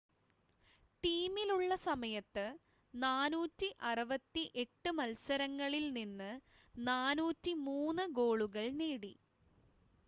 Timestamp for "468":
2.93-4.93